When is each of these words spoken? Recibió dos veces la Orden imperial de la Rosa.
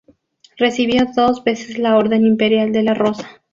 Recibió 0.57 1.03
dos 1.15 1.43
veces 1.43 1.77
la 1.77 1.95
Orden 1.95 2.25
imperial 2.25 2.71
de 2.71 2.81
la 2.81 2.95
Rosa. 2.95 3.43